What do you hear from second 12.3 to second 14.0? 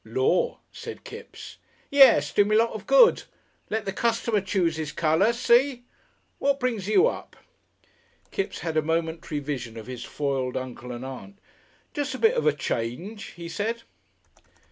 of a change," he said.